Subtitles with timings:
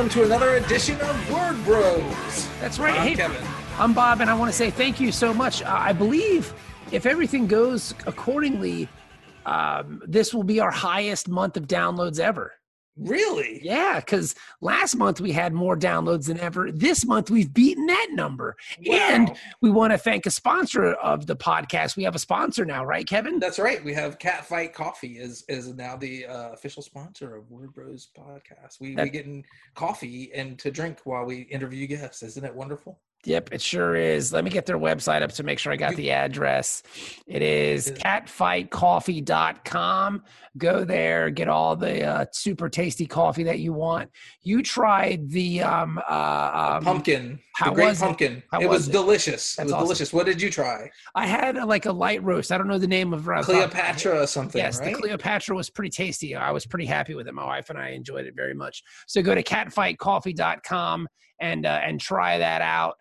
[0.00, 2.48] Welcome to another edition of Word Bros.
[2.58, 2.98] That's right.
[2.98, 3.46] I'm Hey, Kevin.
[3.78, 5.62] I'm Bob, and I want to say thank you so much.
[5.62, 6.54] Uh, I believe
[6.90, 8.88] if everything goes accordingly,
[9.44, 12.54] um, this will be our highest month of downloads ever.
[13.00, 13.60] Really?
[13.62, 16.70] Yeah, because last month we had more downloads than ever.
[16.70, 18.56] This month we've beaten that number.
[18.90, 21.96] And we want to thank a sponsor of the podcast.
[21.96, 23.38] We have a sponsor now, right, Kevin?
[23.38, 23.82] That's right.
[23.82, 28.80] We have Catfight Coffee is is now the uh, official sponsor of Word Bros podcast.
[28.80, 32.22] We That- we getting coffee and to drink while we interview guests.
[32.22, 33.00] Isn't it wonderful?
[33.24, 34.32] Yep, it sure is.
[34.32, 36.82] Let me get their website up to make sure I got the address.
[37.26, 40.22] It is catfightcoffee.com.
[40.56, 44.10] Go there, get all the uh, super tasty coffee that you want.
[44.42, 48.04] You tried the um, uh, um, Pumpkin, how the great was it?
[48.06, 48.42] pumpkin.
[48.50, 48.92] How it was was, it?
[48.92, 49.56] delicious.
[49.56, 49.84] That's it was awesome.
[49.84, 50.12] delicious.
[50.14, 50.90] What did you try?
[51.14, 52.50] I had uh, like a light roast.
[52.50, 54.94] I don't know the name of uh, Cleopatra or something, Yes, right?
[54.94, 56.34] the Cleopatra was pretty tasty.
[56.34, 57.34] I was pretty happy with it.
[57.34, 58.82] My wife and I enjoyed it very much.
[59.06, 61.06] So go to catfightcoffee.com
[61.40, 62.96] and uh, and try that out.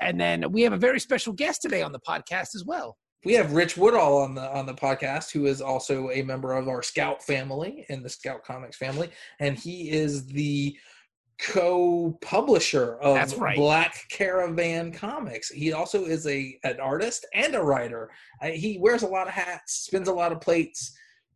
[0.00, 2.96] And then we have a very special guest today on the podcast as well.
[3.24, 6.68] we have Rich Woodall on the on the podcast, who is also a member of
[6.68, 10.76] our Scout family in the Scout Comics family, and he is the
[11.40, 13.56] co-publisher of right.
[13.56, 15.48] Black Caravan Comics.
[15.50, 18.10] He also is a an artist and a writer.
[18.42, 20.92] Uh, he wears a lot of hats, spins a lot of plates,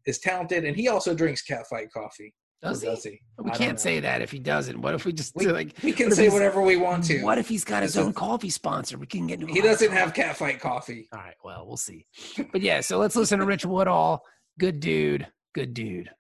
[0.07, 2.35] is talented, and he also drinks catfight coffee.
[2.63, 2.87] Does he?
[2.87, 3.21] does he?
[3.39, 4.81] We I can't say that if he doesn't.
[4.81, 5.75] What if we just We, like?
[5.83, 7.23] we can what say whatever we want to.
[7.23, 8.99] What if he's got his own coffee sponsor?
[8.99, 9.53] We can get into.
[9.53, 10.05] he doesn't trouble.
[10.07, 11.09] have catfight coffee.
[11.13, 11.35] All right.
[11.45, 12.07] Well, we'll see.
[12.53, 14.23] But yeah, so let's listen to Rich Woodall.
[14.59, 15.27] Good dude.
[15.55, 16.11] Good dude.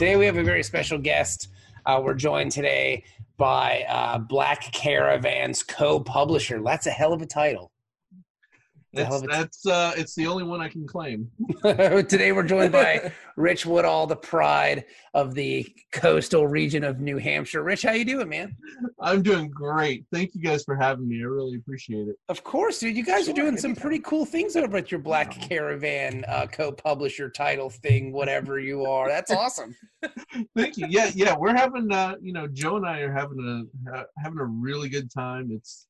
[0.00, 1.48] Today we have a very special guest.
[1.84, 3.04] Uh, we're joined today
[3.36, 6.62] by uh, Black Caravan's co-publisher.
[6.62, 7.70] That's a hell of a title.
[8.92, 11.30] The That's, that's uh, it's the only one I can claim.
[11.62, 14.84] Today we're joined by Rich Woodall, the pride
[15.14, 17.62] of the coastal region of New Hampshire.
[17.62, 18.56] Rich, how you doing, man?
[19.00, 20.06] I'm doing great.
[20.12, 21.20] Thank you guys for having me.
[21.20, 22.16] I really appreciate it.
[22.28, 22.96] Of course, dude.
[22.96, 23.80] You guys Sure, are doing some anytime.
[23.82, 29.06] pretty cool things over at your Black Caravan uh, co-publisher title thing, whatever you are.
[29.06, 29.76] That's awesome.
[30.56, 30.86] Thank you.
[30.88, 31.36] Yeah, yeah.
[31.38, 34.88] We're having uh, you know, Joe and I are having a ha- having a really
[34.88, 35.50] good time.
[35.52, 35.86] It's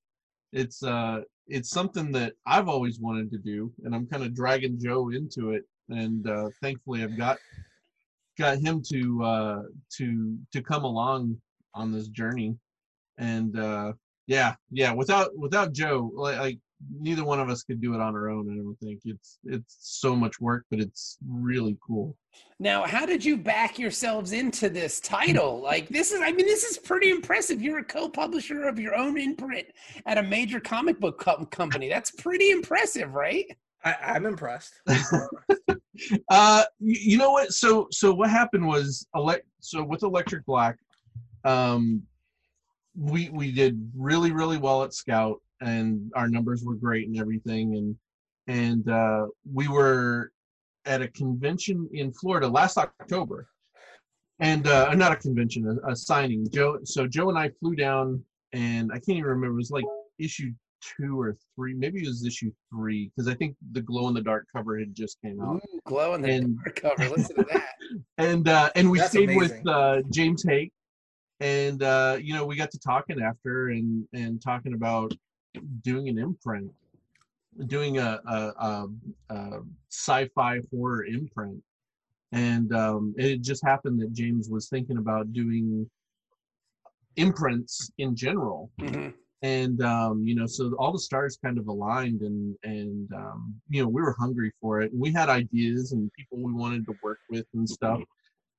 [0.53, 4.79] it's uh it's something that I've always wanted to do, and I'm kind of dragging
[4.79, 5.65] Joe into it.
[5.89, 7.39] And uh, thankfully, I've got
[8.39, 9.63] got him to uh,
[9.99, 11.37] to to come along
[11.75, 12.57] on this journey.
[13.19, 13.93] And uh,
[14.27, 14.93] yeah, yeah.
[14.93, 16.59] Without without Joe, like, like
[16.99, 18.51] neither one of us could do it on our own.
[18.51, 22.17] I don't think it's it's so much work, but it's really cool.
[22.59, 25.61] Now, how did you back yourselves into this title?
[25.61, 27.61] Like, this is, I mean, this is pretty impressive.
[27.61, 29.67] You're a co publisher of your own imprint
[30.07, 31.89] at a major comic book com- company.
[31.89, 33.47] That's pretty impressive, right?
[33.85, 34.75] I, I'm impressed.
[36.31, 40.77] uh you, you know what so so what happened was elect so with electric black
[41.45, 42.03] um
[42.97, 47.77] we we did really really well at scout and our numbers were great and everything
[47.77, 47.97] and
[48.47, 50.33] and uh we were
[50.87, 53.47] at a convention in florida last october
[54.41, 58.23] and uh not a convention a, a signing joe so joe and i flew down
[58.53, 59.85] and i can't even remember it was like
[60.19, 60.51] issue
[60.99, 64.21] two or three maybe it was issue three because i think the glow in the
[64.23, 67.11] dark cover had just came out Ooh, glow in the And- dark cover.
[67.15, 67.69] Listen to that.
[68.19, 69.59] and uh and we That's stayed amazing.
[69.65, 70.71] with uh james haick
[71.41, 75.13] and uh you know we got to talking after and and talking about
[75.83, 76.71] doing an imprint
[77.67, 78.89] doing a a, a,
[79.31, 79.61] a
[79.91, 81.61] sci-fi horror imprint.
[82.33, 85.89] And um it just happened that james was thinking about doing
[87.17, 88.71] imprints in general.
[88.81, 89.13] Mhm.
[89.43, 93.83] and um, you know so all the stars kind of aligned and and um, you
[93.83, 94.91] know we were hungry for it.
[94.95, 98.01] We had ideas and people we wanted to work with and stuff.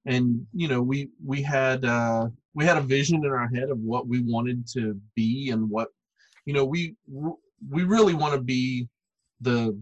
[0.05, 3.79] And you know we we had uh, we had a vision in our head of
[3.79, 5.89] what we wanted to be and what
[6.51, 6.93] you know we
[7.69, 8.89] we really want to be
[9.39, 9.79] the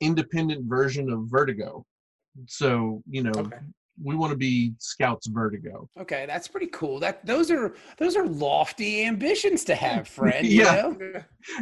[0.00, 1.84] independent version of Vertigo.
[2.46, 3.58] So you know, Okay.
[4.00, 5.88] we want to be Scouts Vertigo.
[6.00, 7.00] Okay, that's pretty cool.
[7.00, 10.46] That those are those are lofty ambitions to have, friend.
[10.46, 10.92] Yeah.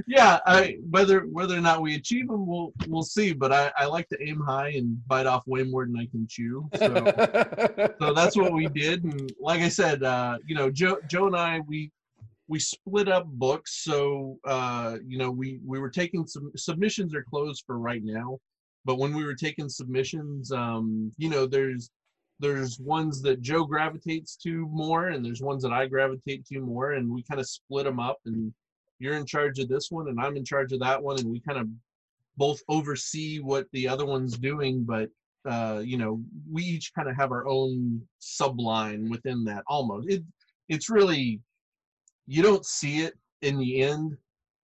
[0.07, 3.33] Yeah, I whether whether or not we achieve them, we'll we'll see.
[3.33, 6.27] But I, I like to aim high and bite off way more than I can
[6.29, 6.69] chew.
[6.77, 6.89] So
[8.03, 9.03] so that's what we did.
[9.05, 11.91] And like I said, uh, you know, Joe Joe and I we
[12.49, 13.83] we split up books.
[13.85, 18.39] So uh, you know, we we were taking some submissions are closed for right now.
[18.85, 21.91] But when we were taking submissions, um, you know, there's
[22.39, 26.93] there's ones that Joe gravitates to more, and there's ones that I gravitate to more,
[26.93, 28.19] and we kind of split them up.
[28.27, 28.53] And
[28.99, 31.41] you're in charge of this one, and I'm in charge of that one, and we
[31.41, 31.69] kind of
[32.37, 35.09] both oversee what the other one's doing, but
[35.49, 39.63] uh, you know, we each kind of have our own subline within that.
[39.69, 40.23] Almost, it
[40.69, 41.41] it's really
[42.27, 44.17] you don't see it in the end,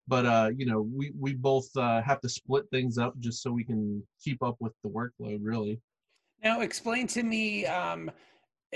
[0.09, 3.53] but uh, you know, we we both uh, have to split things up just so
[3.53, 5.39] we can keep up with the workload.
[5.41, 5.81] Really.
[6.43, 7.67] Now, explain to me.
[7.67, 8.11] Um,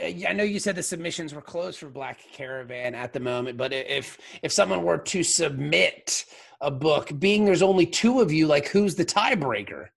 [0.01, 3.57] uh, I know you said the submissions were closed for Black Caravan at the moment,
[3.57, 6.25] but if if someone were to submit
[6.61, 9.89] a book, being there's only two of you, like who's the tiebreaker?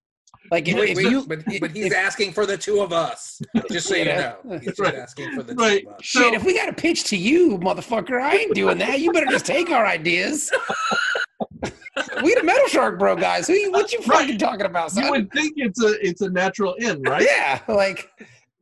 [0.51, 2.91] Like if, Wait, if wait, you, but, but he's if- asking for the two of
[2.91, 3.41] us.
[3.71, 4.35] Just so you Yeah.
[4.43, 4.95] know, he's just Right.
[4.95, 5.83] asking for the Right.
[5.83, 6.03] two of us.
[6.03, 8.99] shit, if we got a pitch to you, motherfucker, I ain't doing that.
[8.99, 10.51] You better just take our ideas.
[12.23, 13.47] we the Metal Shark Bro guys.
[13.47, 14.19] Who you, what you Right.
[14.21, 15.05] fucking talking about, son?
[15.05, 17.23] You would think it's a it's a natural end, right?
[17.25, 18.09] Yeah, like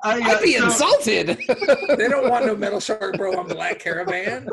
[0.04, 1.28] I, uh, I'd be so- insulted.
[1.98, 3.38] They don't want no metal shark, bro.
[3.40, 4.48] on Black Caravan.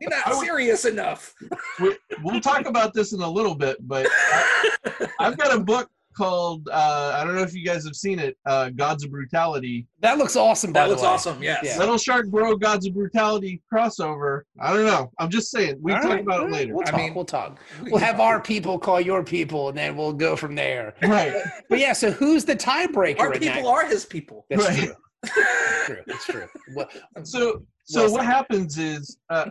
[0.00, 1.34] You're not would- serious enough.
[1.80, 5.90] we, we'll talk about this in a little bit, but I, I've got a book
[6.14, 9.86] called uh, I don't know if you guys have seen it, uh, Gods of Brutality.
[10.00, 10.72] that looks awesome.
[10.72, 11.08] By That the looks way.
[11.08, 11.42] awesome.
[11.42, 11.60] Yes.
[11.64, 11.78] Yeah.
[11.78, 14.42] Little Shark Bro Gods of Brutality crossover.
[14.60, 15.10] I don't know.
[15.18, 15.78] I'm just saying.
[15.80, 16.74] We All will talk right, about all it right, later.
[16.74, 17.00] We'll I talk.
[17.00, 17.58] mean- we'll talk.
[17.82, 20.94] We We'll have our people call your people, and then we'll go from there.
[21.02, 21.34] Right.
[21.68, 23.20] But yeah, so who's the tiebreaker?
[23.20, 23.66] Our people that?
[23.66, 24.46] are his people.
[24.50, 24.78] That's Right.
[24.78, 24.94] true.
[25.22, 26.02] That's true.
[26.06, 26.46] That's true.
[26.74, 26.88] Well,
[27.24, 29.50] So so Well what happens is uh,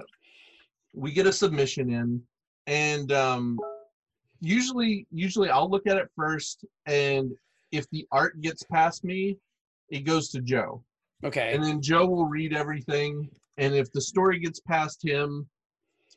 [0.94, 2.22] we get a submission in,
[2.68, 3.58] and um,
[4.44, 7.32] usually usually I'll look at it first, and
[7.72, 9.38] if the art gets past me,
[9.90, 10.84] it goes to Joe.
[11.24, 11.54] okay.
[11.54, 13.30] and then Joe will read everything.
[13.58, 15.48] And if the story gets past him,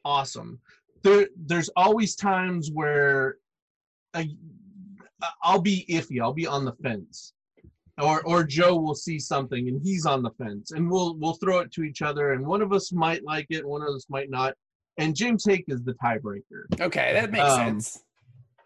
[0.04, 0.58] awesome.
[1.02, 3.36] There, there's always times where
[4.14, 4.28] I,
[5.42, 6.20] I'll be iffy.
[6.20, 7.32] I'll be on the fence,
[8.00, 11.58] or or Joe will see something and he's on the fence, and we'll we'll throw
[11.60, 14.30] it to each other, and one of us might like it, one of us might
[14.30, 14.54] not.
[14.98, 16.80] And James Haick is the tiebreaker.
[16.80, 18.02] Okay, that makes Um, sense.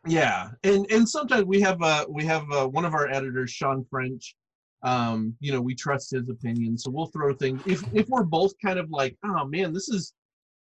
[0.07, 3.85] Yeah, and and sometimes we have uh we have uh, one of our editors, Sean
[3.91, 4.35] French.
[4.83, 7.61] Um, you know, we trust his opinion, so we'll throw things.
[7.67, 10.15] If if we're both kind of like, oh man, this is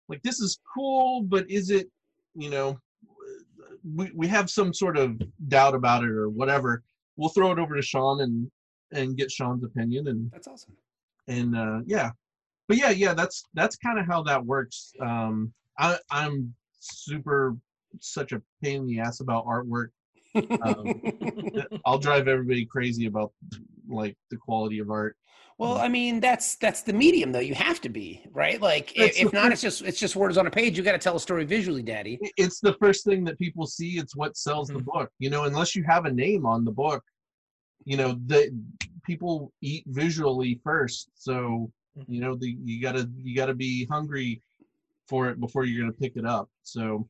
[0.10, 1.88] like this is cool, but is it,
[2.34, 2.80] you know,
[3.96, 6.84] we we have some sort of doubt about it or whatever.
[7.16, 8.50] We'll throw it over to Sean and
[8.92, 10.74] and get Sean's opinion and That's awesome.
[11.28, 12.12] and uh yeah
[12.68, 17.58] but yeah yeah that's that's kind of how that works um i i'm super
[18.02, 19.88] such a pain in the ass about artwork
[20.36, 21.02] um,
[21.86, 23.32] i'll drive everybody crazy about
[23.88, 25.16] like the quality of art
[25.60, 27.40] well, um, I mean, that's that's the medium, though.
[27.40, 28.62] You have to be right.
[28.62, 30.78] Like, if, if not, it's just it's just words on a page.
[30.78, 32.20] You got to tell a story visually, Daddy.
[32.38, 34.84] It's the first thing that people see it's what sells the mm-hmm.
[34.84, 37.04] book you know unless you have a name on the book
[37.86, 38.52] you know the
[39.06, 42.12] people eat visually first so mm-hmm.
[42.12, 44.42] you know the you gotta you gotta be hungry
[45.08, 47.08] for it before you're gonna pick it up so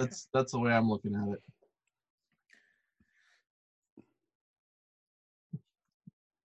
[0.00, 1.42] that's that's the way i'm looking at it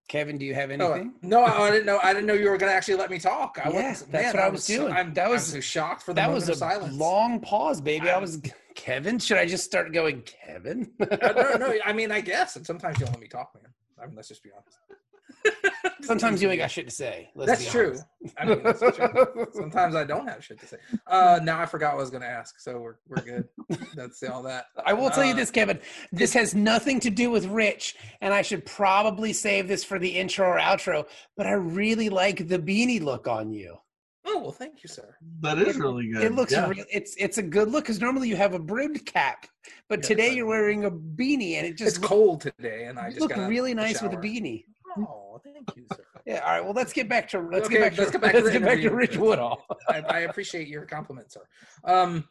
[0.10, 1.14] Kevin, do you have Oh, anything?
[1.24, 2.00] no, I didn't know.
[2.04, 3.58] I didn't know you were going to actually let me talk.
[3.64, 4.94] I Yeah, wasn't- that's man, what I was so- doing.
[4.94, 6.96] I'm, That I'm was- so shocked for the that moment was of a silence.
[6.96, 8.10] long pause, baby.
[8.10, 8.40] I I'm- was
[8.76, 9.18] Kevin.
[9.18, 10.92] Should I just start going, Kevin?
[11.00, 11.74] Uh, no, no.
[11.86, 12.56] I mean, I guess.
[12.58, 13.74] And sometimes you don't let me talk, man.
[14.00, 15.73] I mean, let's just be honest.
[16.04, 17.30] Sometimes you ain't got shit to say.
[17.36, 17.98] Let's That's be true.
[18.38, 19.48] I mean, that's true.
[19.54, 20.78] Sometimes I don't have shit to say.
[21.08, 23.48] Uh, now I forgot what I was going to ask, so we're we're good.
[23.96, 24.66] That's all that.
[24.86, 25.80] I will tell you Uh, this, Kevin.
[26.12, 30.10] This has nothing to do with Rich, and I should probably save this for the
[30.10, 31.06] intro or outro.
[31.38, 33.78] But I really like the beanie look on you.
[34.26, 35.16] Oh well, thank you, sir.
[35.42, 36.24] That is really good.
[36.24, 36.68] It looks yeah.
[36.70, 36.86] real.
[36.90, 39.48] It's it's a good look because normally you have a brimmed cap,
[39.90, 42.98] but Yeah, today you're wearing a beanie, and it It's just look- cold today, and
[42.98, 44.64] I you just look got really the nice with a beanie.
[44.98, 45.23] Oh,
[45.68, 46.04] thank you, sir.
[46.26, 46.40] Yeah.
[46.40, 46.64] All right.
[46.64, 48.54] Well, let's get back to let's Okay, get back to let's get back to let's
[48.54, 48.90] the get back to.
[48.90, 49.64] Rich Woodall.
[49.90, 51.42] I, I appreciate your compliment, sir.
[51.84, 52.26] Um,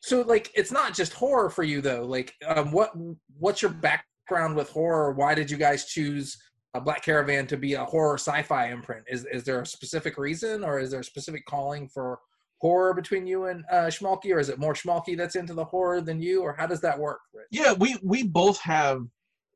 [0.00, 2.04] so like, it's not just horror for you though.
[2.04, 2.92] Like, um, what
[3.38, 5.12] what's your background with horror?
[5.12, 6.36] Why did you guys choose
[6.74, 9.04] a Black Caravan to be a horror sci-fi imprint?
[9.08, 12.18] Is is there a specific reason, or is there a specific calling for
[12.60, 16.00] horror between you and uh, Schmalke, or is it more Schmalke that's into the horror
[16.00, 17.20] than you, or how does that work?
[17.32, 17.46] Rich?
[17.50, 19.02] Yeah, we we both have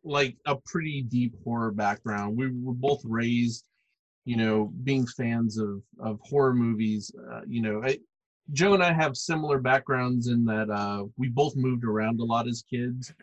[0.04, 2.36] like a pretty deep horror background.
[2.36, 3.68] We were both raised,
[4.24, 7.12] you know, being fans of of horror movies.
[7.30, 7.98] Uh, you know, I,
[8.52, 12.48] Joe and I have similar backgrounds in that uh, we both moved around a lot
[12.48, 13.14] as kids,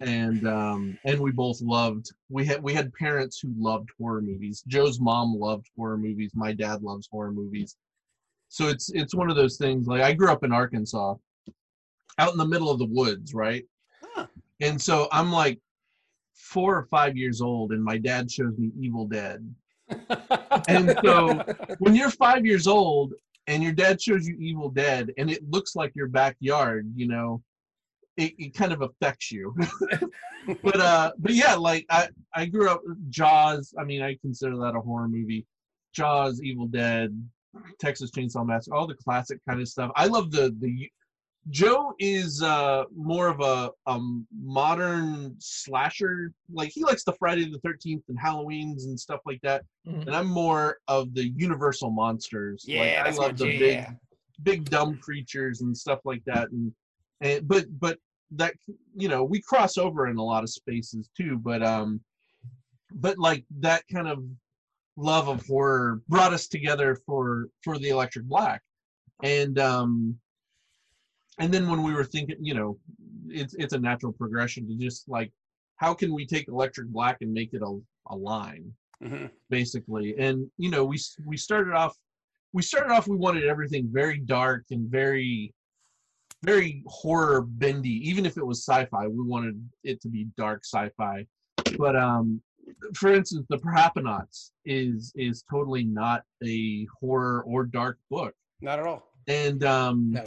[0.00, 2.10] and um, and we both loved.
[2.28, 4.62] We had we had parents who loved horror movies.
[4.66, 6.32] Joe's mom loved horror movies.
[6.34, 7.76] My dad loves horror movies.
[8.48, 9.86] So it's it's one of those things.
[9.86, 11.14] Like I grew up in Arkansas,
[12.18, 13.64] out in the middle of the woods, right?
[14.02, 14.26] Huh.
[14.60, 15.60] And so I'm like
[16.48, 19.54] four or five years old, and my dad shows me Evil Dead.
[20.68, 21.42] And so
[21.78, 23.14] when you're five years old
[23.46, 27.42] and your dad shows you Evil Dead and it looks like your backyard, you know,
[28.16, 29.54] it, it kind of affects you.
[30.62, 34.76] but uh but yeah, like I I grew up Jaws, I mean I consider that
[34.76, 35.46] a horror movie.
[35.94, 37.16] Jaws, Evil Dead,
[37.78, 39.90] Texas Chainsaw Massacre, all the classic kind of stuff.
[39.96, 40.90] I love the the
[41.50, 46.32] Joe is uh more of a um modern slasher.
[46.52, 49.64] Like he likes the Friday the Thirteenth and Halloween's and stuff like that.
[49.86, 50.06] Mhm.
[50.06, 52.64] And I'm more of the Universal monsters.
[52.66, 53.58] yeah, like, I love the jam.
[53.58, 53.86] big
[54.42, 56.50] big dumb creatures and stuff like that.
[56.50, 56.72] And
[57.20, 57.98] and but but
[58.32, 58.54] that
[58.94, 61.38] you know we cross over in a lot of spaces too.
[61.38, 62.00] But um
[62.92, 64.22] but like that kind of
[64.96, 68.60] love of horror brought us together for for the Electric Black.
[69.22, 70.18] And um
[71.38, 72.78] and then when we were thinking, you know,
[73.28, 75.32] it's it's a natural progression to just like
[75.76, 77.78] how can we take Electric Black and make it a,
[78.08, 79.30] a line Mhm.
[79.48, 81.94] basically and you know we we started off
[82.52, 85.54] we started off we wanted everything very dark and very
[86.42, 91.24] very horror bendy even if it was sci-fi we wanted it to be dark sci-fi
[91.76, 92.40] but um
[92.94, 98.86] for instance the Perhapanauts is is totally not a horror or dark book Not at
[98.86, 99.12] all.
[99.28, 100.24] and um No.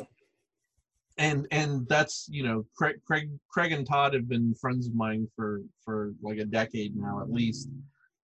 [1.18, 5.28] And and that's you know Craig, Craig Craig and Todd have been friends of mine
[5.36, 7.70] for for like a decade now at least.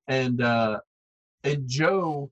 [0.08, 0.80] And uh
[1.44, 2.32] and Joe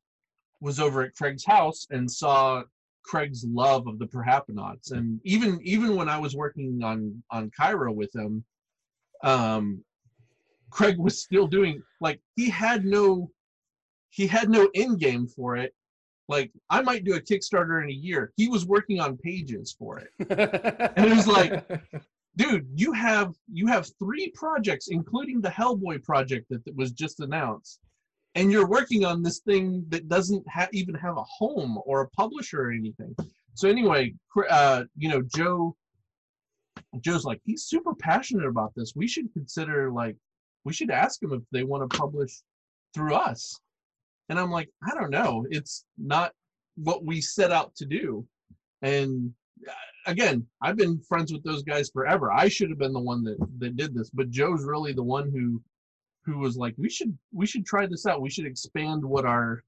[0.62, 2.63] was over at Craig's house and saw
[3.03, 7.91] Craig's love of the Perhapanauts and even even when I was working on on Cairo
[7.91, 8.43] with him
[9.24, 9.83] um
[10.71, 13.29] Craig was still doing like he had no
[14.09, 15.74] he had no end game for it
[16.27, 18.34] like I might do a Kickstarter in a year.
[18.36, 20.10] He was working on pages for it.
[20.98, 21.63] And it was like,
[22.36, 27.20] dude, you have you have three projects, including the Hellboy project that, that was just
[27.20, 27.79] announced,
[28.36, 32.10] and you're working on this thing that doesn't ha- even have a home or a
[32.10, 33.15] publisher or anything.
[33.53, 34.13] So anyway,
[34.50, 35.75] uh, you know, Joe,
[37.00, 38.94] Joe's like he's super passionate about this.
[38.96, 40.17] We should consider like
[40.65, 42.41] we should ask him if they want to publish
[42.94, 43.60] through us.
[44.29, 45.46] And I'm like, I don't know.
[45.50, 46.32] It's not
[46.75, 48.25] what we set out to do.
[48.82, 49.32] And
[49.67, 49.72] uh,
[50.08, 52.32] again, I've been friends with those guys forever.
[52.32, 55.32] I should have been the one that that did this, but Joe's really the one
[55.32, 55.62] who
[56.25, 58.22] who was like, we should we should try this out.
[58.22, 59.63] We should expand what our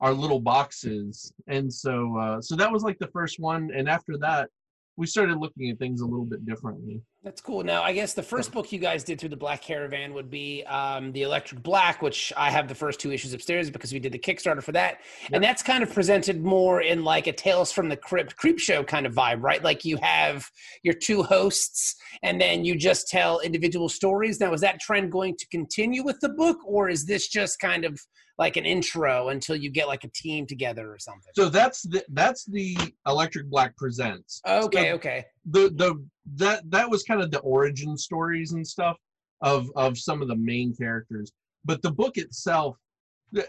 [0.00, 1.32] our little box is.
[1.46, 3.70] And so uh, so that was like the first one.
[3.74, 4.50] And after that,
[4.96, 7.00] we started looking at things a little bit differently.
[7.24, 7.62] That's cool.
[7.62, 10.64] Now, I guess the first book you guys did through the Black Caravan would be
[10.64, 14.10] um, the Electric Black, which I have the first two issues upstairs because we did
[14.10, 14.98] the Kickstarter for that,
[15.32, 18.82] and that's kind of presented more in like a Tales from the Crypt creep show
[18.82, 19.62] kind of vibe, right?
[19.62, 20.50] Like you have
[20.82, 24.40] your two hosts, and then you just tell individual stories.
[24.40, 27.84] Now, is that trend going to continue with the book, or is this just kind
[27.84, 28.00] of
[28.38, 31.32] like an intro until you get like a team together or something?
[31.34, 34.40] So that's the that's the Electric Black presents.
[34.46, 36.04] Okay, So okay, the the
[36.36, 38.96] that that was kind of the origin stories and stuff
[39.42, 41.32] of of some of the main characters
[41.64, 42.76] but the book itself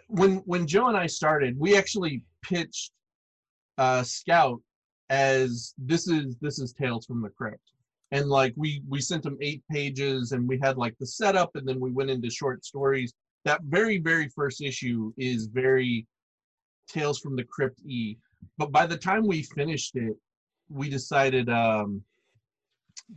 [0.08, 2.92] when when joe and i started we actually pitched
[3.78, 4.60] uh scout
[5.10, 7.72] as this is this is tales from the crypt
[8.12, 11.68] and like we we sent them eight pages and we had like the setup and
[11.68, 13.14] then we went into short stories
[13.46, 16.08] that very very first issue is very
[16.88, 18.18] tales from the crypt e
[18.58, 20.16] but by the time we finished it
[20.70, 22.02] we decided um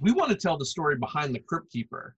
[0.01, 2.15] we want to tell the story behind the crypt keeper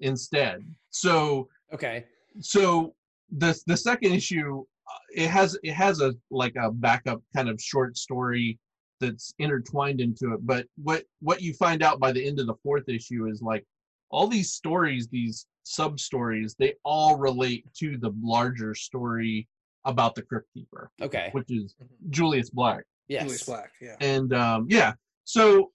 [0.00, 2.04] instead so okay.
[2.40, 2.94] so
[3.38, 7.60] the the second issue uh, it has it has a like a backup kind of
[7.60, 8.58] short story
[9.00, 12.54] that's intertwined into it but what what you find out by the end of the
[12.62, 13.64] fourth issue is like
[14.10, 19.46] all these stories these sub stories they all relate to the larger story
[19.84, 21.28] about the crypt keeper Okay.
[21.32, 22.10] which is Mhm.
[22.10, 23.22] julius black Yes.
[23.22, 23.96] Julius Black, yeah.
[24.00, 24.92] and um, yeah
[25.24, 25.72] so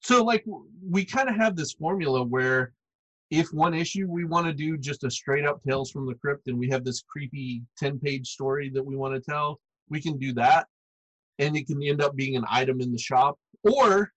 [0.00, 0.42] so like
[0.82, 2.72] we kind of have this formula where
[3.30, 6.48] if one issue we want to do just a straight up tales from the crypt
[6.48, 9.60] and we have this creepy 10 page story that we want to tell
[9.90, 10.66] we can do that
[11.38, 14.10] and it can end up being an item in the shop or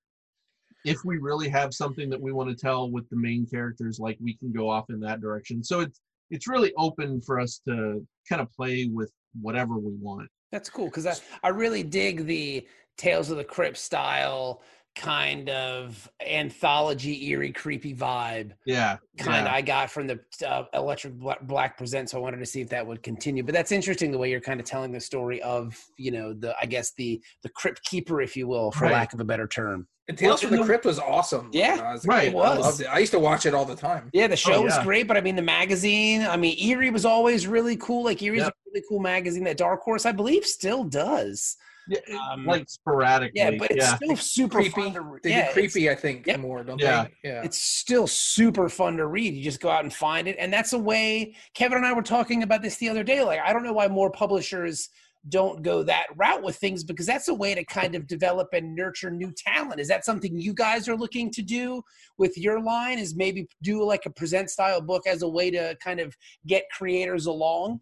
[0.86, 4.18] if we really have something that we want to tell with the main characters like
[4.22, 8.06] we can go off in that direction so it's it's really open for us to
[8.28, 9.12] kind of play with
[9.42, 13.78] whatever we want That's cool because I, I really dig the Tales of the Crypt
[13.78, 14.62] style
[14.96, 18.52] kind of anthology, eerie, creepy vibe.
[18.66, 19.54] yeah Kind yeah.
[19.54, 22.86] I got from the uh, Electric Black Present, so I wanted to see if that
[22.86, 23.44] would continue.
[23.44, 26.56] But that's interesting the way you're kind of telling the story of you know the
[26.62, 28.94] I guess the the crypt keeper, if you will, for Right.
[28.94, 29.88] lack of a better term.
[30.10, 31.50] And Tales Well, from the the- Crypt was awesome.
[31.54, 32.34] Yeah, I was right, kid.
[32.34, 32.88] it I loved it.
[32.88, 34.10] I used to watch it all the time.
[34.14, 34.84] Yeah, the show was yeah.
[34.84, 36.22] great, but I mean the magazine.
[36.24, 38.04] I mean Eerie was always really cool.
[38.04, 38.50] Like Eerie's Yep.
[38.52, 41.56] a really cool magazine that Dark Horse, I believe, still does.
[41.88, 42.00] Yeah,
[42.32, 43.96] Um, like sporadically Yeah, but it's yeah.
[43.96, 44.70] still super Creepy.
[44.70, 45.24] fun to read.
[45.24, 46.40] They yeah, creepy, I think, Yep.
[46.40, 47.08] more, don't Yeah.
[47.24, 47.30] they?
[47.30, 47.42] Yeah.
[47.44, 49.34] it's still super fun to read.
[49.34, 50.38] You just go out and find it.
[50.40, 53.22] And that's a way Kevin and I were talking about this the other day.
[53.22, 54.90] Like, I don't know why more publishers
[55.30, 58.76] don't go that route with things because that's a way to kind of develop and
[58.76, 59.80] nurture new talent.
[59.80, 61.82] Is that something you guys are looking to do
[62.18, 63.00] with your line?
[63.00, 66.16] Is maybe do like a present style book as a way to kind of
[66.46, 67.80] get creators along?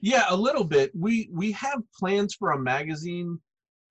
[0.00, 0.90] Yeah, a little bit.
[0.94, 3.38] We we have plans for a magazine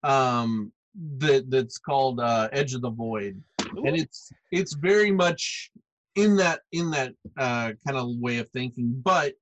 [0.04, 0.72] um
[1.18, 3.42] that that's called uh Edge of the Void.
[3.60, 5.72] And it's it's very much
[6.16, 9.34] in that in that uh kind of way of thinking, but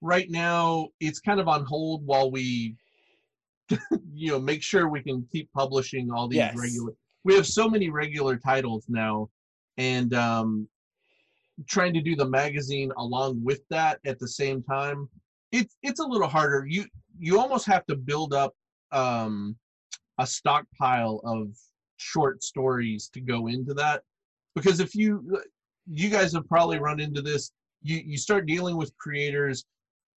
[0.00, 2.76] right now it's kind of on hold while we
[4.12, 6.54] you know make sure we can keep publishing all these Yes.
[6.56, 6.92] regular
[7.24, 9.28] we have so many regular titles now
[9.78, 10.68] and um
[11.68, 15.08] trying to do the magazine along with that at the same time
[15.52, 16.84] it's it's a little harder you
[17.18, 18.52] you almost have to build up
[18.92, 19.56] um
[20.18, 21.48] a stockpile of
[21.96, 24.02] short stories to go into that
[24.54, 25.40] because if you
[25.86, 27.52] you guys have probably run into this
[27.82, 29.64] you you start dealing with creators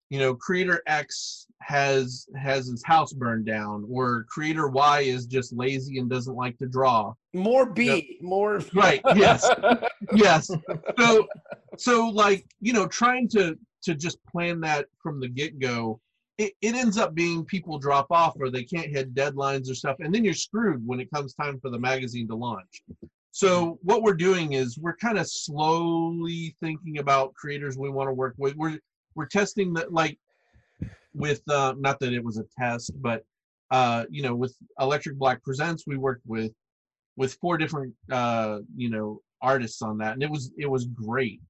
[0.10, 5.52] you know creator x has has his house burned down or creator y is just
[5.54, 7.14] lazy and doesn't like to draw.
[7.34, 8.62] More B, more.
[8.74, 9.50] right yes.
[10.14, 10.50] Yes.
[10.98, 11.28] So
[11.78, 16.00] so like you know trying to to just plan that from the get-go
[16.38, 19.98] it, it ends up being people drop off or they can't hit deadlines or stuff
[20.00, 22.84] and then you're screwed when it comes time for the magazine to launch.
[23.32, 23.88] So mm-hmm.
[23.88, 28.36] what we're doing is we're kind of slowly thinking about creators we want to work
[28.38, 28.56] with.
[28.56, 28.80] We're
[29.18, 30.18] we're testing that like
[31.14, 33.24] with uh not that it was a test but
[33.72, 36.54] uh you know with electric black presents we worked with
[37.18, 41.42] with four different uh you know artists on that and it was it was great.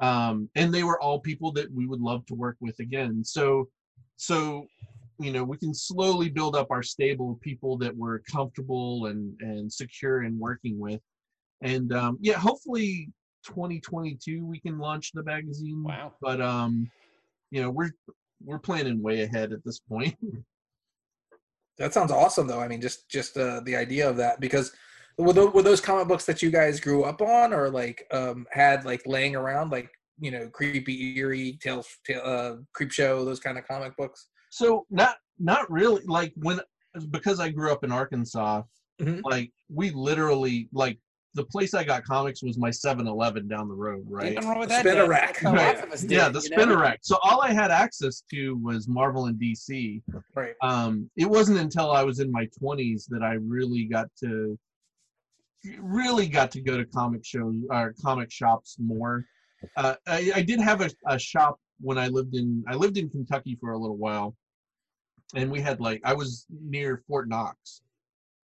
[0.00, 3.22] Um and they were all people that we would love to work with again.
[3.24, 3.68] So
[4.16, 4.66] so
[5.18, 9.38] you know we can slowly build up our stable of people that we're comfortable and
[9.40, 11.00] and secure in working with.
[11.62, 13.10] And um yeah hopefully
[13.46, 15.82] 2022 we can launch the magazine.
[15.82, 16.14] Wow.
[16.20, 16.90] but um
[17.50, 17.90] you know we're
[18.44, 20.16] we're planning way ahead at this point
[21.78, 22.60] That sounds awesome, though.
[22.60, 24.70] I mean, just just uh, the idea of that because
[25.16, 28.46] were those, were those comic books that you guys grew up on, or like um,
[28.52, 33.40] had like laying around, like you know, creepy, eerie, tales, tale, uh, creep show, those
[33.40, 34.28] kind of comic books.
[34.50, 36.60] So not not really like when
[37.10, 38.62] because I grew up in Arkansas,
[39.00, 39.22] Mhm.
[39.24, 40.98] like we literally like
[41.34, 44.34] the place I got comics was my 7-Eleven down the road, right?
[44.34, 44.80] Nothing wrong with that.
[44.80, 45.40] Spin a rack.
[45.42, 45.54] Right.
[45.76, 46.56] lots of us did Yeah, the you know?
[46.56, 46.98] spinner rack.
[47.02, 50.02] So all I had access to was Marvel and DC.
[50.34, 50.54] Right.
[50.62, 54.58] Um, it wasn't until I was in my 20s that I really got to
[55.78, 59.24] really got to go to comic shows or comic shops more.
[59.76, 63.10] Uh, I, I did have a, a shop when I lived in I lived in
[63.10, 64.34] Kentucky for a little while,
[65.34, 67.82] and we had like I was near Fort Knox,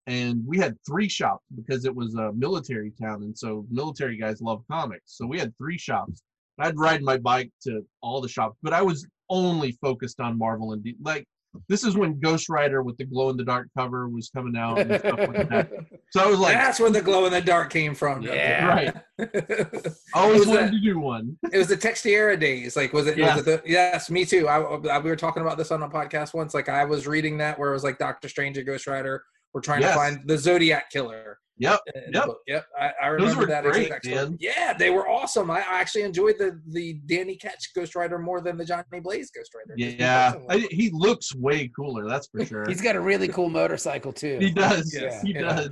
[0.07, 4.41] and we had three shops because it was a military town, and so military guys
[4.41, 5.03] love comics.
[5.17, 6.23] So we had three shops.
[6.59, 10.73] I'd ride my bike to all the shops, but I was only focused on Marvel
[10.73, 11.25] and D- like
[11.67, 14.79] this is when Ghost Rider with the glow in the dark cover was coming out
[14.79, 15.69] and stuff like that.
[16.11, 18.21] So I was like, That's where the glow in the dark came from.
[18.21, 18.65] Yeah.
[18.67, 21.37] right, it always wanted that- to do one.
[21.51, 22.75] It was the Texeira days.
[22.77, 23.17] Like, was it?
[23.17, 23.35] Yeah.
[23.35, 24.47] Was it the, yes, me too.
[24.47, 26.53] I, I- we were talking about this on a podcast once.
[26.53, 29.23] Like, I was reading that where it was like Doctor Strange and Ghost Rider.
[29.53, 29.91] We're trying Yes.
[29.93, 31.37] to find the Zodiac killer.
[31.57, 31.79] Yep.
[32.11, 32.27] Yep.
[32.47, 32.65] Yep.
[32.79, 34.35] I, I Those remember were that great, exact man.
[34.39, 35.51] Yeah, they were awesome.
[35.51, 39.29] I, I actually enjoyed the the Danny Ketch Ghost Rider more than the Johnny Blaze
[39.29, 39.75] Ghost Rider.
[39.77, 40.33] Yeah.
[40.49, 42.07] I, he looks way cooler.
[42.07, 42.65] That's for sure.
[42.67, 44.39] He's got a really cool motorcycle too.
[44.39, 44.91] he does.
[44.93, 45.41] Yes, he yeah.
[45.41, 45.69] does.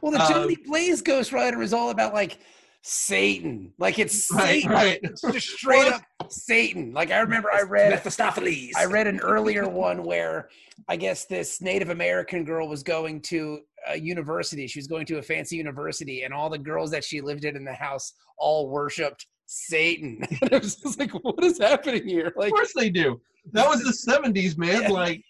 [0.00, 2.38] Well, the Um, Johnny Blaze Ghost Rider is all about like
[2.82, 3.72] Satan.
[3.78, 4.70] Like it's Right, Satan.
[4.70, 5.00] right.
[5.02, 6.92] It's just straight up Satan.
[6.92, 8.72] Like I remember I read Mephistopheles.
[8.76, 10.48] I read an earlier one where
[10.88, 14.66] I guess this Native American girl was going to a university.
[14.66, 17.56] She was going to a fancy university, and all the girls that she lived in
[17.56, 20.20] in the house all worshipped Satan.
[20.42, 22.28] And I was just like, what is happening here?
[22.36, 23.20] Of course they do.
[23.52, 24.82] That was the '70s, man.
[24.82, 24.88] Yeah.
[24.88, 25.22] Like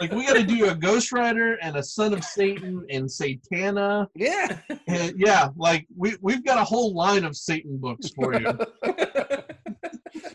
[0.00, 4.08] like we got to do a Ghost Rider and a Son of Satan and Satana.
[4.14, 4.58] Yeah.
[4.86, 8.58] And yeah, like we we've got a whole line of Satan books for you.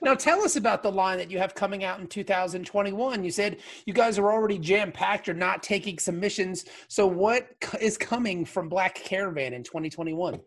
[0.03, 3.23] Now tell us about the line that you have coming out in 2021.
[3.23, 5.27] You said you guys are already jam packed.
[5.27, 6.65] You're not taking submissions.
[6.87, 10.39] So what is coming from Black Caravan in 2021?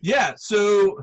[0.00, 0.98] yeah, so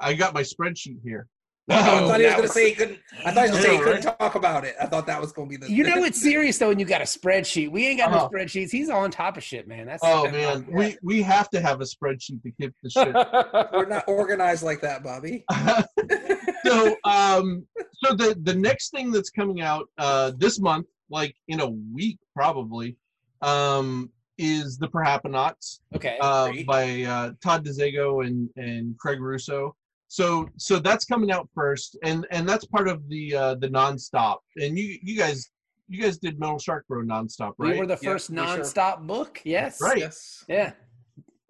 [0.00, 1.28] I got my spreadsheet here.
[1.70, 2.98] I thought he was that gonna say he couldn't.
[3.24, 4.74] I thought he was gonna say he couldn't talk about it.
[4.80, 5.70] I thought that was gonna be the.
[5.70, 7.70] You know it's serious though when you got a spreadsheet.
[7.70, 8.28] We ain't got no Uh-huh.
[8.32, 8.70] spreadsheets.
[8.70, 9.86] He's on top of shit, man.
[9.86, 13.14] That's Oh man, we we have to have a spreadsheet to keep the shit.
[13.72, 15.44] we're not organized like that, Bobby.
[16.64, 17.66] so um
[18.04, 22.18] so the the next thing that's coming out uh this month like in a week
[22.34, 22.96] probably
[23.42, 26.16] um is the Perhapanauts okay.
[26.20, 29.74] uh by uh Todd DeZago and and Craig Rousseau
[30.08, 34.38] so so that's coming out first and and that's part of the uh the nonstop
[34.56, 35.50] and you you guys
[35.88, 38.46] you guys did Metal Shark Bro nonstop right we were the Yeah, first we sure-
[38.46, 39.40] nonstop book.
[39.44, 39.80] Yes.
[39.80, 39.98] Right.
[39.98, 40.44] Yes.
[40.48, 40.72] Yeah.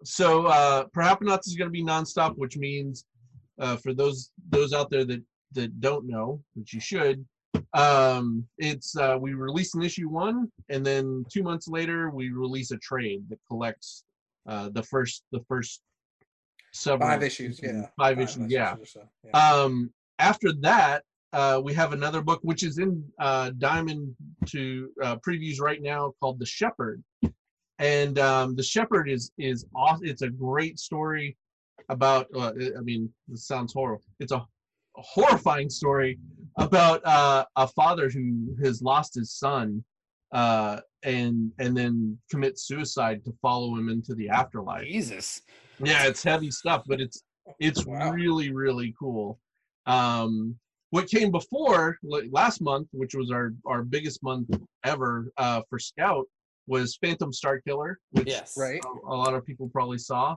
[0.03, 3.05] so uh Perhapanauts is going to be nonstop, which means
[3.59, 5.21] uh, for those those out there that
[5.53, 7.25] that don't know, which you should,
[7.73, 12.71] um, it's uh, we release an issue one, and then two months later we release
[12.71, 14.05] a trade that collects
[14.47, 15.81] uh, the first the first
[16.71, 17.59] several Five issues.
[17.61, 17.87] Yeah.
[17.97, 18.75] five issues, yeah.
[18.75, 19.31] or so, yeah.
[19.31, 24.15] Um, after that, uh, we have another book which is in uh, Diamond
[24.47, 27.03] to uh, previews right now called The Shepherd,
[27.77, 30.05] and um, The Shepherd is is awesome.
[30.05, 31.37] It's a great story
[31.89, 32.27] about.
[32.35, 34.03] Uh, I mean, this sounds horrible.
[34.19, 36.19] It's a, a horrifying story
[36.57, 39.83] about uh, a father who has lost his son.
[40.31, 44.85] Uh, and and then commits suicide to follow him into the afterlife.
[44.85, 45.41] Jesus.
[45.83, 47.23] Yeah, it's heavy stuff, but it's
[47.59, 48.11] it's Wow.
[48.11, 49.39] really really cool.
[49.85, 50.55] Um,
[50.91, 51.97] what came before
[52.31, 54.49] last month, which was our our biggest month
[54.83, 56.25] ever uh, for Scout,
[56.67, 58.55] was Phantom Star Killer, which Yes.
[58.57, 58.81] Right.
[58.85, 60.35] a, a lot of people probably saw.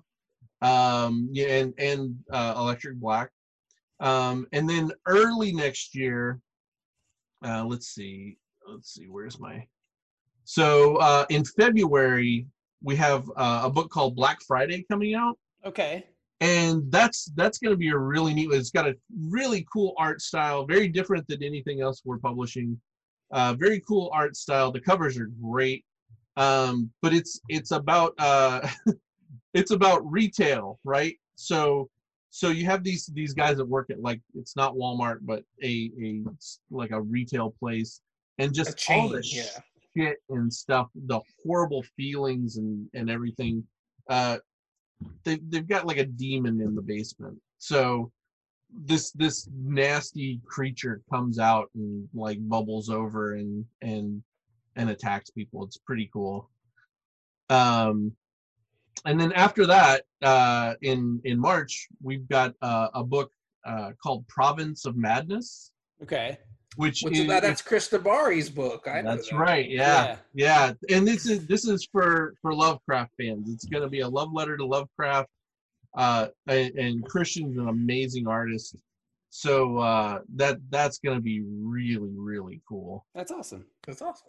[0.60, 3.30] Um, yeah, and and uh, Electric Black,
[4.00, 6.40] um, and then early next year.
[7.44, 8.36] Uh, let's see,
[8.68, 9.66] let's see, where's my?
[10.44, 12.46] So uh, in February
[12.82, 16.06] we have uh, a book called Black Friday coming out Okay.
[16.40, 18.94] and that's that's going to be a really neat it's got a
[19.28, 22.78] really cool art style very different than anything else we're publishing
[23.32, 25.84] uh, very cool art style the covers are great
[26.36, 28.66] um, but it's it's about uh,
[29.54, 31.88] it's about retail right so
[32.30, 35.90] so you have these these guys that work at like it's not walmart but a
[36.02, 36.22] a
[36.70, 38.00] like a retail place
[38.38, 39.12] and A just all chain.
[39.12, 39.42] the Yeah.
[39.96, 43.64] Shit and stuff, the horrible feelings and and everything.
[44.08, 44.38] Uh,
[45.24, 47.38] they they've got like a demon in the basement.
[47.58, 48.12] So
[48.74, 54.22] this this nasty creature comes out and like bubbles over and and
[54.76, 55.64] and attacks people.
[55.64, 56.50] It's pretty cool.
[57.50, 58.12] Um,
[59.04, 63.30] and then after that, uh, in in March, we've got uh, a book
[63.64, 66.36] uh, called Province of Madness, Okay.
[66.76, 68.86] Which, Which is is that, that's Christian DiBari's book.
[68.88, 69.36] I know that's that.
[69.36, 69.68] right.
[69.68, 70.16] Yeah.
[70.34, 70.72] yeah.
[70.88, 73.50] And this is this is for for Lovecraft fans.
[73.52, 75.28] It's going to be a love letter to Lovecraft.
[75.96, 78.76] Uh, and, and Christian's an amazing artist.
[79.28, 83.04] So uh, that that's going to be really really cool.
[83.14, 83.66] That's awesome.
[83.86, 84.28] That's awesome.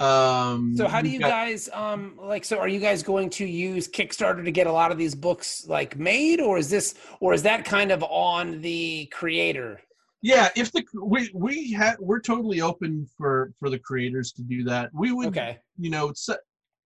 [0.00, 3.46] Um, So how do you got- guys um like so are you guys going to
[3.46, 7.34] use Kickstarter to get a lot of these books like made or is this or
[7.34, 9.80] is that kind of on the creator?
[10.22, 14.64] Yeah, if the we we had we're totally open for for the creators to do
[14.64, 14.90] that.
[14.92, 15.58] We would Okay.
[15.78, 16.12] you know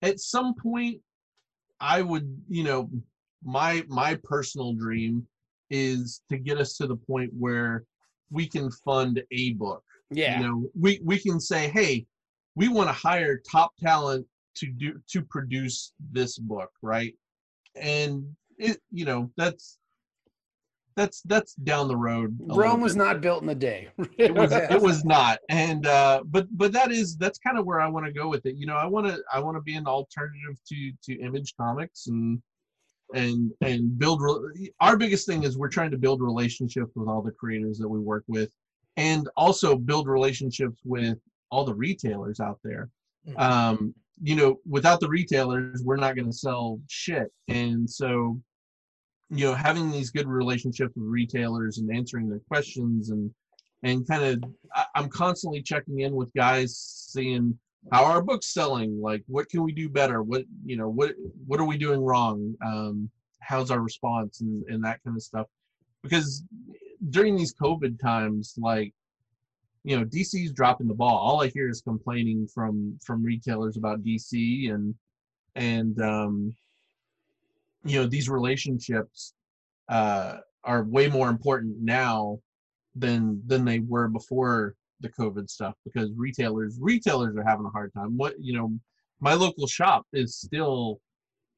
[0.02, 1.00] at some point
[1.80, 2.90] i would you know
[3.42, 5.26] my my personal dream
[5.70, 7.84] is to get us to the point where
[8.30, 10.38] we can fund a book Yeah.
[10.38, 12.06] you know we we can say hey
[12.54, 17.14] we want to hire top talent to do to produce this book right
[17.74, 19.78] and it you know that's
[20.96, 23.88] that's that's down the road Rome was not built in a day.
[24.18, 25.38] it was it was not.
[25.48, 28.46] And uh but but that is that's kind of where i want to go with
[28.46, 28.56] it.
[28.56, 32.06] You know i want to i want to be an alternative to to image comics
[32.06, 32.40] and
[33.14, 37.22] and and build re- our biggest thing is we're trying to build relationships with all
[37.22, 38.50] the creators that we work with
[38.96, 41.18] and also build relationships with
[41.50, 42.90] all the retailers out there.
[43.28, 43.40] Mhm.
[43.40, 47.32] um you know without the retailers we're not going to sell shit.
[47.48, 48.40] And so
[49.34, 53.30] you know having these good relationships with retailers and answering their questions and
[53.82, 54.50] and kind of
[54.94, 57.58] i'm constantly checking in with guys seeing
[57.92, 60.22] how our book's selling like what can we do better?
[60.22, 61.14] What you know what
[61.46, 62.54] what are we doing wrong?
[62.64, 65.46] Um how's our response and and that kind of stuff.
[66.02, 66.42] Because
[67.10, 68.94] during these covid times like
[69.82, 71.16] you know DC's dropping the ball.
[71.16, 74.94] All I hear is complaining from from retailers about DC and
[75.56, 76.54] and um,
[77.84, 79.34] you know these relationships
[79.88, 82.38] uh, are way more important now
[82.94, 87.92] than than they were before the COVID stuff because retailers retailers are having a hard
[87.92, 88.16] time.
[88.16, 88.72] What you know,
[89.20, 91.00] my local shop is still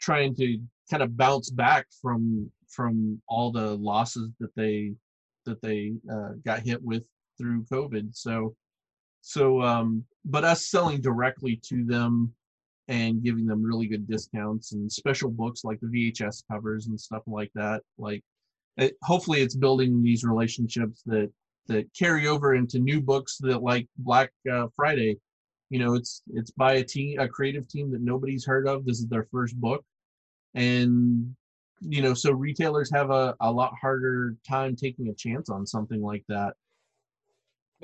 [0.00, 0.58] trying to
[0.90, 4.92] kind of bounce back from from all the losses that they
[5.44, 7.04] that they uh, got hit with
[7.38, 8.14] through COVID.
[8.14, 8.54] So
[9.20, 12.34] so um, but us selling directly to them
[12.88, 17.22] and giving them really good discounts and special books like the VHS covers and stuff
[17.26, 17.82] like that.
[17.98, 18.22] Like,
[18.76, 21.30] it, hopefully, it's building these relationships that
[21.68, 25.18] that carry over into new books that like Black uh, Friday.
[25.70, 28.84] You know, it's it's by a team, a creative team that nobody's heard of.
[28.84, 29.84] This is their first book,
[30.54, 31.34] and
[31.80, 36.00] you know, so retailers have a, a lot harder time taking a chance on something
[36.00, 36.54] like that.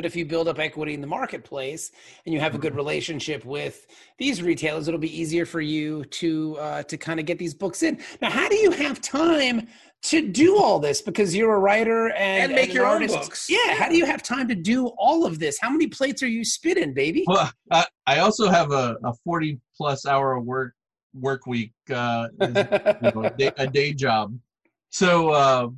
[0.02, 1.92] But if you build up equity in the marketplace
[2.26, 3.86] and you have a good relationship with
[4.18, 7.84] these retailers, it'll be easier for you to uh, to kind of get these books
[7.84, 8.00] in.
[8.20, 9.68] Now, how do you have time
[10.06, 11.02] to do all this?
[11.02, 13.14] Because you're a writer and, And make an your own artist.
[13.14, 13.46] books.
[13.48, 15.56] Yeah, how do you have time to do all of this?
[15.60, 17.22] How many plates are you spitting, baby?
[17.28, 20.74] Well, I, I also have a, a 40 plus hour work
[21.14, 24.36] work week, uh, you know, a, day, a day job.
[24.90, 25.68] So uh,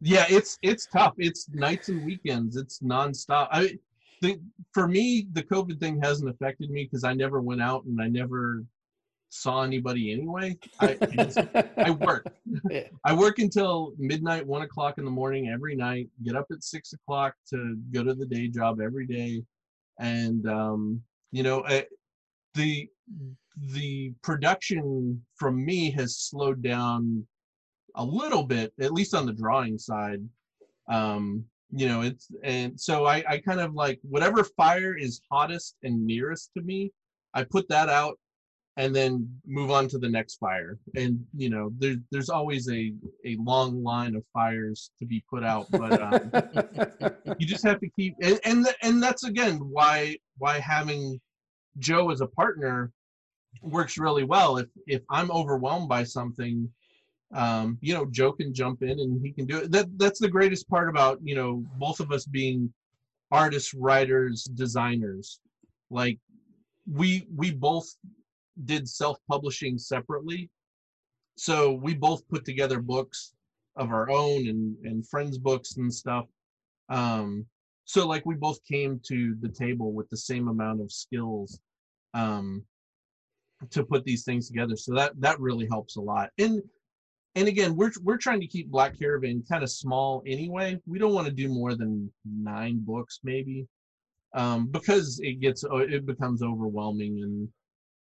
[0.00, 1.14] yeah, it's it's tough.
[1.18, 2.56] It's nights and weekends.
[2.56, 3.48] It's nonstop.
[3.50, 3.78] I
[4.20, 4.38] the,
[4.72, 8.08] for me, the COVID thing hasn't affected me because I never went out and I
[8.08, 8.64] never
[9.30, 10.58] saw anybody anyway.
[10.80, 10.98] I,
[11.78, 12.26] I, work.
[12.68, 12.88] Yeah.
[13.04, 16.08] I work until midnight, one o'clock in the morning every night.
[16.22, 19.42] Get up at six o'clock to go to the day job every day,
[19.98, 21.82] and um, you know, uh,
[22.54, 22.88] the
[23.56, 27.26] the production from me has slowed down
[27.94, 30.20] a little bit, at least on the drawing side.
[30.88, 35.76] Um, you know, it's and so I, I kind of like whatever fire is hottest
[35.82, 36.92] and nearest to me,
[37.34, 38.18] I put that out
[38.76, 40.78] and then move on to the next fire.
[40.96, 42.92] And you know, there's there's always a
[43.24, 47.88] a long line of fires to be put out, but um, you just have to
[47.90, 51.20] keep and and, and that's again why why having
[51.78, 52.90] Joe as a partner
[53.62, 54.56] works really well.
[54.56, 56.68] If if I'm overwhelmed by something,
[57.32, 59.70] um, you know, Joe can jump in and he can do it.
[59.70, 62.72] That that's the greatest part about you know both of us being
[63.30, 65.40] artists, writers, designers.
[65.90, 66.18] Like
[66.90, 67.86] we we both
[68.64, 70.50] did self-publishing separately,
[71.36, 73.34] so we both put together books
[73.76, 76.26] of our own and and friends' books and stuff.
[76.88, 77.46] Um,
[77.84, 81.60] so like we both came to the table with the same amount of skills
[82.14, 82.64] um,
[83.70, 84.76] to put these things together.
[84.76, 86.30] So that that really helps a lot.
[86.38, 86.60] And
[87.36, 90.78] and again, we're we're trying to keep Black Caravan kind of small anyway.
[90.86, 93.66] We don't want to do more than nine books maybe,
[94.34, 97.48] um, because it gets uh, it becomes overwhelming and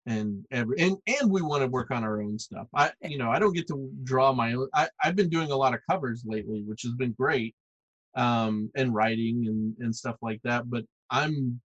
[0.05, 2.67] and every and and we want to work on our own stuff.
[2.73, 4.69] I you know I don't get to draw my own.
[4.73, 7.53] I I've been doing a lot of covers lately, which has been great,
[8.15, 10.69] um, and writing and and stuff like that.
[10.69, 11.59] But I'm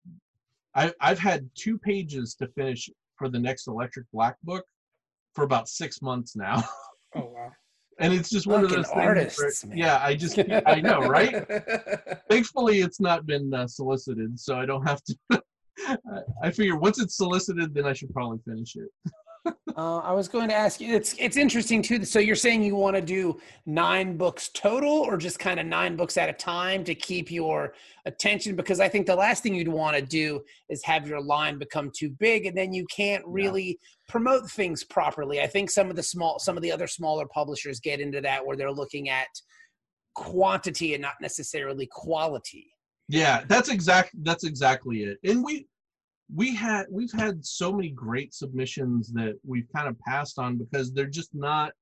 [0.76, 4.64] I I've had two pages to finish for the next Electric Black book
[5.34, 6.62] for about six months now.
[7.14, 7.50] Oh wow.
[8.00, 8.96] and it's just one of Fucking those things.
[8.96, 9.76] where- artists, man.
[9.78, 11.44] yeah, I just I know, right?
[12.30, 15.16] Thankfully, it's not been uh, solicited, so I don't have to.
[15.88, 15.96] I-
[16.42, 18.88] I figure once it's solicited, then I should probably finish it.
[19.46, 20.94] Uh, I was going to ask you.
[20.94, 22.04] It's it's interesting too.
[22.04, 25.96] So you're saying you want to do nine books total, or just kind of nine
[25.96, 27.74] books at a time to keep your
[28.04, 28.56] attention?
[28.56, 31.92] Because I think the last thing you'd want to do is have your line become
[31.96, 35.40] too big, and then you can't really promote things properly.
[35.40, 38.44] I think some of the small, some of the other smaller publishers get into that
[38.44, 39.28] where they're looking at
[40.14, 42.66] quantity and not necessarily quality.
[43.08, 44.10] Yeah, that's exact.
[44.22, 45.18] That's exactly it.
[45.24, 45.66] And we
[46.34, 50.92] we had we've had so many great submissions that we've kind of passed on because
[50.92, 51.72] they're just not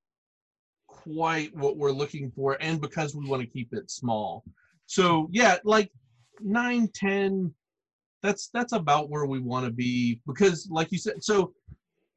[0.86, 4.44] quite what we're looking for, and because we want to keep it small.
[4.86, 5.90] So yeah, like
[6.40, 7.52] nine, ten.
[8.22, 11.52] That's that's about where we want to be because, like you said, so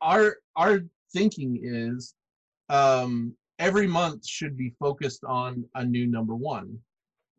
[0.02, 0.82] our our
[1.14, 2.14] thinking is
[2.70, 6.78] um, every month should be focused on a new number one,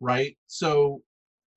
[0.00, 0.37] right?
[0.46, 1.03] So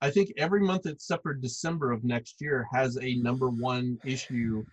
[0.04, 4.66] I think every month except for December of next year has a number one issue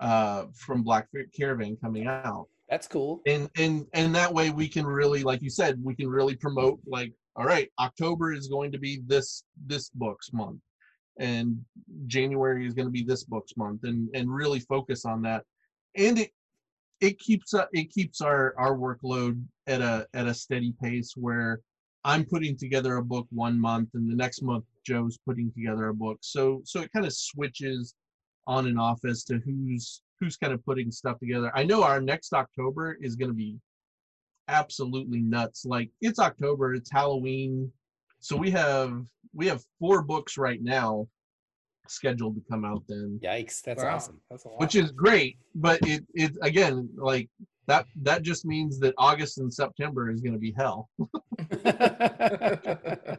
[0.00, 3.22] uh, from Black Caravan coming out, That's cool.
[3.26, 6.78] and and and that way we can really, like you said, we can really promote
[6.86, 10.60] like, all right, October is going to be this this book's month,
[11.18, 11.58] and
[12.06, 15.42] January is going to be this book's month, and and really focus on that,
[15.96, 16.30] and it
[17.00, 21.60] it keeps uh, it keeps our our workload at a at a steady pace where
[22.04, 25.94] I'm putting together a book one month, and the next month Joe's putting together a
[25.94, 26.18] book.
[26.20, 27.94] So so it kind of switches
[28.46, 31.50] on and off as to who's who's kind of putting stuff together.
[31.54, 33.58] I know our next October is going to be
[34.48, 35.64] absolutely nuts.
[35.64, 37.70] Like it's October, it's Halloween,
[38.20, 39.00] so we have
[39.34, 41.06] we have four books right now
[41.88, 44.20] scheduled to come out then, Yikes, that's Wow, awesome.
[44.30, 44.60] That's a lot.
[44.60, 45.36] which is great.
[45.54, 47.28] But it it again like
[47.66, 50.88] that that just means that August and September is going to be hell.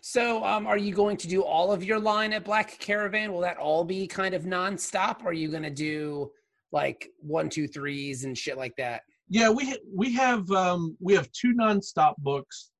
[0.00, 3.32] so, um, are you going to do all of your line at Black Caravan?
[3.32, 5.22] Will that all be kind of nonstop?
[5.22, 6.30] Or are you going to do
[6.72, 9.02] like one, two, threes and shit like that?
[9.28, 12.70] Yeah, we ha- we have um, we have two nonstop books,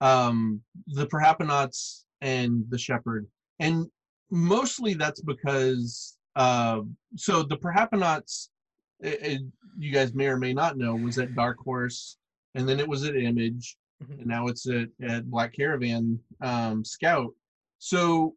[0.00, 3.26] um, the Perhapanauts and the Shepherd,
[3.60, 3.86] and
[4.30, 6.80] mostly that's because uh,
[7.16, 8.48] so the Perhapanauts,
[9.02, 9.38] eh,
[9.78, 12.16] you guys may or may not know, was at Dark Horse,
[12.54, 14.18] and then it was at Image, Mhm.
[14.20, 17.34] and now it's at, at Black Caravan um, Scout.
[17.78, 18.34] So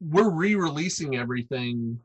[0.00, 1.98] we're re-releasing everything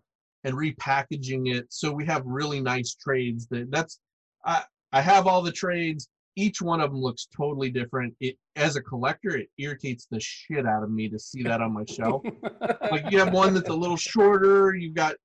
[0.46, 4.00] and repackaging it so we have really nice trades that that's
[4.46, 6.10] I I have all the trades.
[6.36, 8.16] Each one of them looks totally different.
[8.20, 11.74] It as a collector, it irritates the shit out of me to see that on
[11.74, 12.24] my shelf.
[12.92, 14.76] like you have one that's a little shorter.
[14.76, 15.16] You've got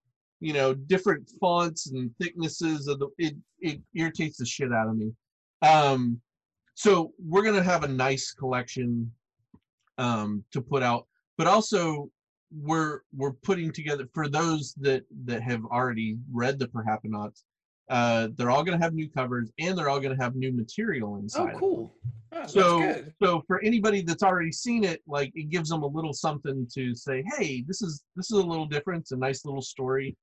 [0.40, 3.08] you know different fonts and thicknesses of the.
[3.18, 5.12] It it irritates the shit out of me.
[5.62, 6.20] Um,
[6.74, 9.10] so we're gonna have a nice collection
[9.96, 12.10] um, to put out, but also
[12.56, 17.42] we're we're putting together for those that that have already read the Perhapanauts.
[17.88, 20.52] Uh, they're all going to have new covers and they're all going to have new
[20.52, 21.40] material inside.
[21.40, 21.58] oh, inside.
[21.58, 21.94] cool.
[22.32, 26.12] Oh, So, so for anybody that's already seen it, like it gives them a little
[26.12, 29.02] something to say, "Hey, this is this is a little different.
[29.02, 30.14] It's a nice little story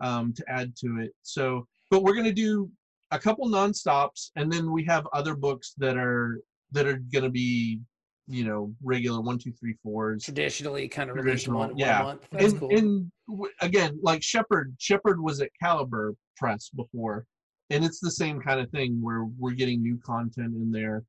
[0.00, 2.70] um, to add to it." So, but we're gonna do
[3.10, 7.80] a couple non-stops, and then we have other books that are that are gonna be,
[8.28, 10.24] you know, regular one, two, three, fours.
[10.24, 12.00] Traditionally, kind of Traditional, one, one yeah.
[12.00, 12.28] a month.
[12.30, 12.76] That's and, cool.
[12.76, 17.24] and w- again, like Shepherd, Shepherd was at Caliber Press before,
[17.70, 21.04] and it's the same kind of thing where we're getting new content in there,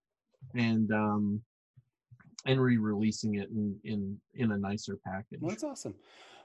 [0.56, 1.42] and um,
[2.46, 5.40] and re-releasing it in in in a nicer package.
[5.42, 5.96] Well, that's awesome.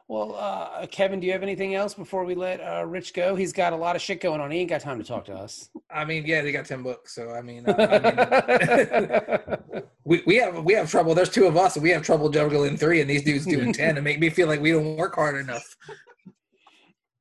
[0.06, 3.34] Well, uh, Kevin, do you have anything else before we let uh, Rich go?
[3.34, 4.50] He's got a lot of shit going on.
[4.50, 5.70] He ain't got time to talk to us.
[5.90, 10.36] I mean, yeah, they got ten books, so I mean, uh, I mean we, we
[10.36, 11.14] have we have trouble.
[11.14, 13.96] There's two of us, and we have trouble juggling three, and these dudes doing ten,
[13.96, 15.64] and make me feel like we don't work hard enough.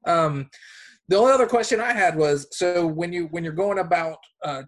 [0.05, 0.49] Um,
[1.07, 4.63] the only other question I had was, so when you when you're going about uh,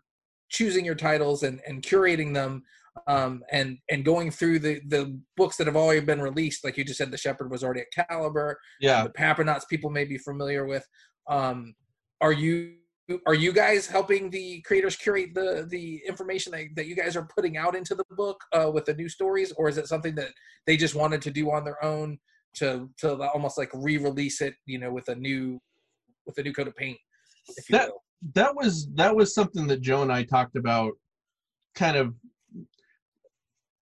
[0.47, 2.63] choosing your titles and and curating them,
[3.07, 6.83] um, and and going through the the books that have already been released, like you
[6.83, 8.57] just said, the Shepherd was already at Caliber.
[8.79, 10.85] Yeah, the Perhapanauts people may be familiar with.
[11.27, 11.75] Um,
[12.21, 12.75] are you
[13.27, 17.27] are you guys helping the creators curate the the information that, that you guys are
[17.35, 20.29] putting out into the book uh, with the new stories, or is it something that
[20.65, 22.17] they just wanted to do on their own
[22.55, 25.59] to to almost like re-release it, you know, with a new
[26.25, 26.97] with a new coat of paint,
[27.57, 28.01] if you That- will?
[28.33, 30.93] that was that was something that Joe and I talked about.
[31.75, 32.15] Kind of,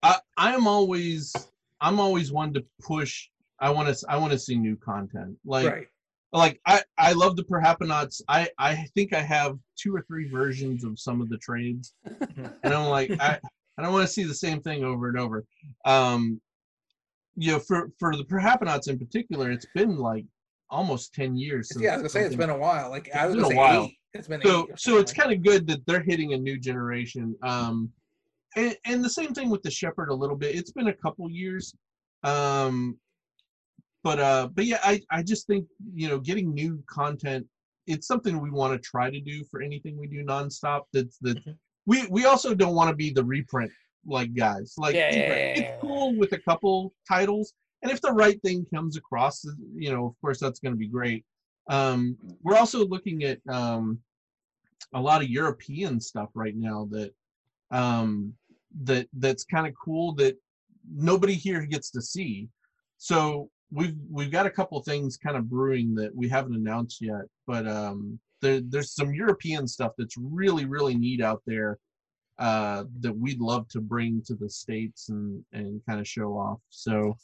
[0.04, 1.34] I I'm always
[1.82, 3.30] I'm always one to push.
[3.60, 5.36] I want to I want to see new content.
[5.46, 5.88] Like right.
[6.34, 8.22] like I I love the Perhapanauts.
[8.28, 12.74] I I think I have two or three versions of some of the trades, and
[12.74, 13.39] I'm like I
[13.78, 15.46] I don't want to see the same thing over and over.
[15.86, 16.39] Um,
[17.36, 20.26] you know, for for the Perhapanauts in particular, it's been like
[20.70, 21.70] almost ten years.
[21.70, 22.89] Since Yeah, I was gonna say it's something- been a while.
[22.89, 23.86] Like I was been a while.
[23.86, 23.98] eight.
[24.13, 27.36] It's been so eight so it's kind of good that they're hitting a new generation
[27.42, 27.92] um
[28.56, 31.30] and, and the same thing with the shepherd a little bit it's been a couple
[31.30, 31.76] years
[32.24, 32.98] um
[34.04, 37.46] but uh but yeah i i just think you know getting new content
[37.88, 41.44] it's something we want to try to do for anything we do nonstop that's that
[41.46, 41.58] Mhm.
[41.86, 43.72] we we also don't want to be the reprint
[44.06, 45.76] like guys like Yeah, yeah, it's yeah, yeah.
[45.82, 50.13] cool with a couple titles and if the right thing comes across you know of
[50.22, 51.26] course that's going to be great
[51.70, 54.00] um we're also looking at um
[54.94, 57.13] a lot of European stuff right now that
[57.72, 58.34] um
[58.84, 60.36] that that's kind of cool that
[60.94, 62.50] nobody here gets to see.
[62.98, 67.26] So we've we've got a couple things kind of brewing that we haven't announced yet,
[67.48, 71.80] but um there, there's some European stuff that's really really neat out there
[72.39, 76.60] uh that we'd love to bring to the states and and kind of show off.
[76.70, 77.16] So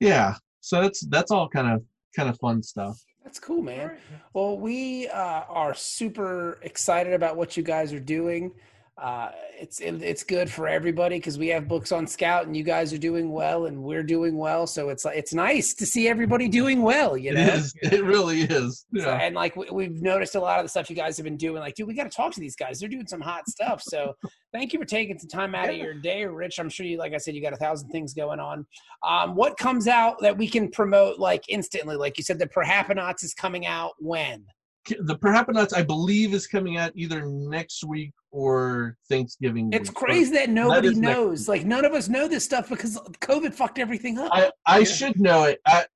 [0.00, 1.82] yeah, so that's that's all kind of
[2.14, 2.98] kind of fun stuff.
[3.24, 3.96] That's cool, man.
[4.34, 8.52] Well, we uh, are super excited about what you guys are doing.
[8.98, 9.30] Uh,
[9.60, 12.92] it's it, it's good for everybody because we have books on Scout, and you guys
[12.94, 14.66] are doing well, and we're doing well.
[14.66, 17.14] So it's like it's nice to see everybody doing well.
[17.16, 17.74] You know, It is.
[17.82, 18.86] It really is.
[18.96, 19.18] So- Yeah.
[19.20, 21.60] and like we, we've noticed a lot of the stuff you guys have been doing.
[21.60, 22.80] Like, dude, we got to talk to these guys.
[22.80, 23.82] They're doing some hot stuff.
[23.82, 24.14] So
[24.54, 26.58] thank you for taking some time out of your day, Rich.
[26.58, 28.64] I'm sure you, like I said, you got a thousand things going on.
[29.06, 31.96] Um, what comes out that we can promote like instantly?
[31.96, 34.44] Like you said, the Perhapanauts is coming out when?
[34.88, 39.70] The Perhapanauts, I believe, is coming out either next week or Thanksgiving.
[39.72, 39.96] It's week.
[39.96, 41.48] crazy that nobody is next knows.
[41.48, 44.30] Like none of us know this stuff because COVID fucked everything up.
[44.32, 44.84] I, I Yeah.
[44.84, 45.60] should know it.
[45.66, 45.86] I,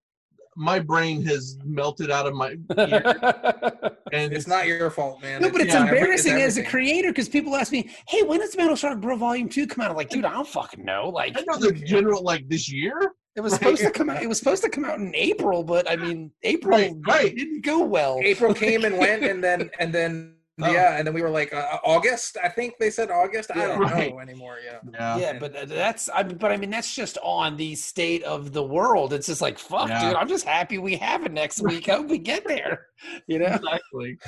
[0.56, 2.58] my brain has melted out of my ear,
[4.12, 5.40] and It's not your fault, man.
[5.40, 8.40] No, but it's Yeah, every- embarrassing as a creator because people ask me, "Hey, when
[8.40, 11.08] does Metal Shark Bro Volume Two come out?" I'm like, dude, I don't fucking know.
[11.08, 13.14] Like, I know the general like this year.
[13.36, 14.22] It was supposed to come out.
[14.22, 17.34] It was supposed to come out in April, but I mean, April Right, right.
[17.36, 18.18] didn't go well.
[18.22, 20.70] April came and went, and then and then Oh.
[20.70, 22.36] yeah, and then we were like uh, August.
[22.44, 23.50] I think they said August.
[23.50, 24.12] I don't Right.
[24.12, 24.58] know anymore.
[24.62, 24.78] Yeah.
[24.92, 25.16] Yeah.
[25.16, 28.52] Yeah, but uh, that's I mean, but I mean that's just on the state of
[28.52, 29.14] the world.
[29.14, 30.08] It's just like fuck, Yeah.
[30.10, 30.16] dude.
[30.16, 31.88] I'm just happy we have it next week.
[31.88, 32.88] I hope we get there.
[33.26, 34.18] You know, Exactly.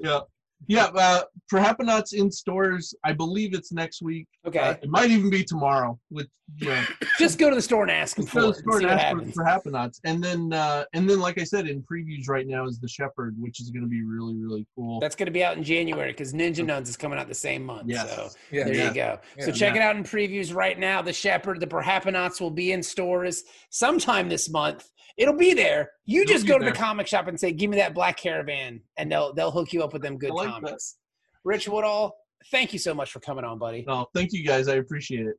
[0.00, 0.20] yeah.
[0.68, 0.86] Yeah.
[0.94, 2.94] Uh, Perhapanauts in stores.
[3.04, 4.26] I believe it's next week.
[4.46, 4.58] okay.
[4.58, 5.98] Uh, it might even be tomorrow.
[6.10, 6.82] With you know,
[7.18, 8.90] just go to the store and ask them for go to and the store and
[8.90, 10.00] ask for, Perhapanauts.
[10.04, 13.34] And then uh and then like I said, in previews right now is the Shepherd,
[13.38, 15.00] which is gonna be really, really cool.
[15.00, 17.64] That's going to be out in January because Ninja Nuns is coming out the same
[17.64, 17.84] month.
[17.88, 18.14] Yes.
[18.14, 18.64] So Yeah.
[18.64, 18.88] there Yeah.
[18.88, 19.18] you go.
[19.40, 19.52] so Yeah.
[19.52, 21.02] check it out in previews right now.
[21.02, 24.88] The Shepherd, the Perhapanauts will be in stores sometime this month.
[25.16, 25.90] It'll be there.
[26.06, 26.72] You It'll just go to there.
[26.72, 29.82] the comic shop and say, "Give me that Black Caravan," and they'll they'll hook you
[29.82, 30.52] up with them good like that.
[30.54, 30.96] comics.
[31.44, 32.16] Rich Woodall,
[32.50, 33.84] thank you so much for coming on, buddy.
[33.86, 34.66] No, thank you guys.
[34.68, 35.36] I appreciate it.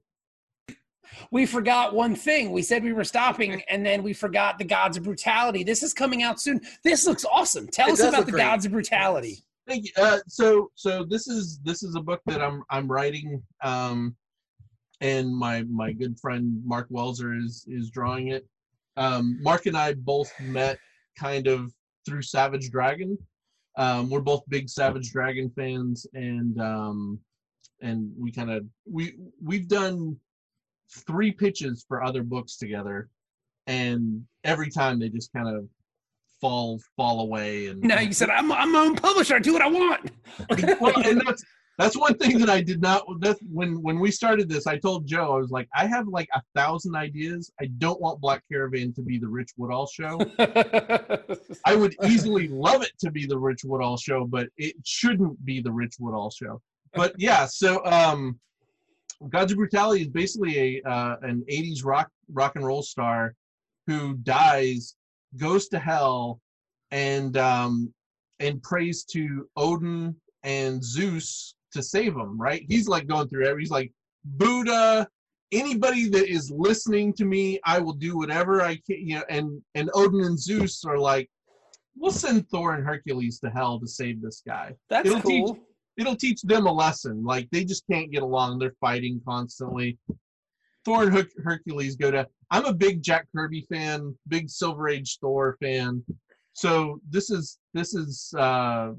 [1.31, 2.51] We forgot one thing.
[2.51, 5.63] We said we were stopping, and then we forgot the Gods of Brutality.
[5.63, 6.61] This is coming out soon.
[6.83, 7.67] This looks awesome.
[7.67, 8.41] Tell It us about the great.
[8.41, 9.43] Gods of Brutality.
[9.67, 9.91] Thank you.
[9.97, 14.15] Uh, so so this is this is a book that I'm I'm writing, um,
[15.01, 18.47] and my my good friend Mark Welser is is drawing it.
[18.97, 20.77] Um, Mark and I both met
[21.17, 21.71] kind of
[22.05, 23.17] through Savage Dragon.
[23.77, 27.19] Um, we're both big Savage Dragon fans, and um,
[27.81, 30.17] and we kind of we we've done
[31.05, 33.09] three pitches for other books together,
[33.67, 35.67] and every time they just kind of
[36.39, 39.35] fall fall away and No, you said I'm I'm my own publisher.
[39.35, 40.11] I do what I want.
[40.79, 41.43] well, and that's
[41.77, 43.03] that's one thing that I did not.
[43.19, 44.65] That's when when we started this.
[44.65, 47.51] I told Joe I was like, I have like a thousand ideas.
[47.59, 50.17] I don't want Black Caravan to be the Rich Woodall show.
[51.65, 55.61] I would easily love it to be the Rich Woodall show, but it shouldn't be
[55.61, 56.61] the Rich Woodall show.
[56.93, 58.39] But yeah, so um,
[59.29, 63.35] Gods of Brutality is basically a uh, an '80s rock rock and roll star
[63.85, 64.95] who dies,
[65.35, 66.39] goes to hell,
[66.91, 67.93] and um,
[68.39, 72.39] and prays to Odin and Zeus to save him.
[72.39, 72.65] Right?
[72.67, 73.61] He's like going through every.
[73.63, 73.91] He's like
[74.23, 75.07] Buddha.
[75.51, 78.97] Anybody that is listening to me, I will do whatever I can.
[79.07, 81.29] You know, and and Odin and Zeus are like,
[81.95, 84.73] we'll send Thor and Hercules to hell to save this guy.
[84.89, 85.57] That's It'll teach- cool.
[85.97, 87.23] It'll teach them a lesson.
[87.23, 88.59] Like they just can't get along.
[88.59, 89.97] They're fighting constantly.
[90.83, 92.27] Thor and Her- Hercules go to.
[92.51, 96.03] I'm a big Jack Kirby fan, big Silver Age Thor fan.
[96.53, 98.91] So this is this is uh,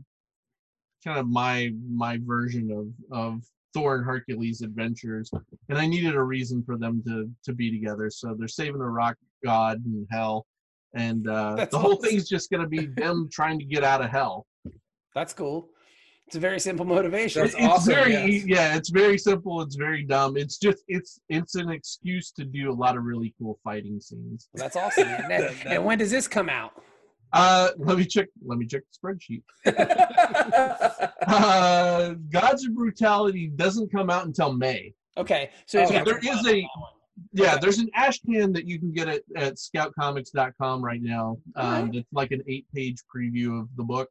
[1.07, 3.43] kind of my my version of of
[3.73, 5.31] Thor and Hercules adventures,
[5.69, 8.11] and I needed a reason for them to to be together.
[8.11, 10.47] So they're saving the rock god in hell,
[10.95, 12.11] and uh, the whole awesome.
[12.11, 14.47] thing's just going to be them trying to get out of hell.
[15.15, 15.69] That's cool.
[16.27, 17.43] It's a very simple motivation.
[17.43, 18.45] That's it's awesome, very yes.
[18.47, 22.69] yeah it's very simple it's very dumb it's just it's it's an excuse to do
[22.69, 25.07] a lot of really cool fighting scenes That's awesome.
[25.31, 26.83] And, and when does this come out?
[27.33, 29.43] Uh let me check let me check the spreadsheet
[31.27, 36.18] uh gods of brutality doesn't come out until may Okay, so Oh, it's got- there
[36.18, 36.66] is a
[37.33, 41.66] yeah there's an ash can that you can get at, at scoutcomics.com right now um
[41.74, 41.95] Alright.
[41.95, 44.11] it's like an eight page preview of the book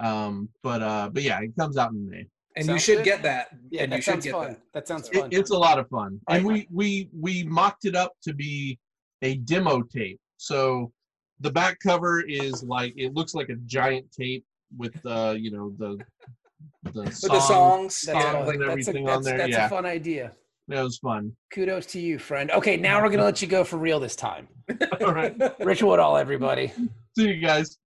[0.00, 2.26] um but uh but yeah it comes out in may
[2.56, 3.04] and you should good.
[3.04, 3.48] get that.
[3.70, 4.48] yeah, and you that should sounds get fun.
[4.48, 4.60] that.
[4.74, 5.28] That sounds It- fun.
[5.32, 6.66] it's a lot of fun and Right.
[6.72, 8.78] we we we mocked it up to be
[9.22, 10.92] a demo tape so
[11.40, 14.44] the back cover is like it looks like a giant tape
[14.76, 15.98] with uh you know the
[16.92, 17.40] the, With the song.
[17.40, 18.46] songs, That's yeah, fun.
[18.46, 19.66] like that's a, everything on there, that's yeah.
[19.66, 20.32] a fun idea.
[20.68, 22.50] that was fun Kudos to you, friend.
[22.50, 24.48] Okay, now we're gonna let you go for real this time.
[25.00, 26.72] all right Rich Woodall, everybody.
[27.18, 27.78] see you guys